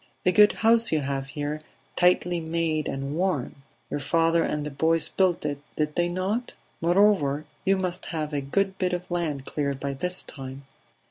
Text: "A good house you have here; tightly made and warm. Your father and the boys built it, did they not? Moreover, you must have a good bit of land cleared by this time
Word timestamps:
"A 0.25 0.31
good 0.31 0.53
house 0.65 0.91
you 0.91 1.01
have 1.01 1.27
here; 1.27 1.61
tightly 1.95 2.39
made 2.39 2.87
and 2.87 3.15
warm. 3.15 3.61
Your 3.91 3.99
father 3.99 4.41
and 4.41 4.65
the 4.65 4.71
boys 4.71 5.07
built 5.07 5.45
it, 5.45 5.61
did 5.77 5.93
they 5.93 6.09
not? 6.09 6.55
Moreover, 6.81 7.45
you 7.65 7.77
must 7.77 8.07
have 8.07 8.33
a 8.33 8.41
good 8.41 8.79
bit 8.79 8.93
of 8.93 9.11
land 9.11 9.45
cleared 9.45 9.79
by 9.79 9.93
this 9.93 10.23
time 10.23 10.65